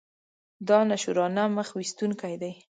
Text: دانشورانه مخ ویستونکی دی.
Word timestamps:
دانشورانه 0.67 1.43
مخ 1.55 1.69
ویستونکی 1.77 2.35
دی. 2.41 2.53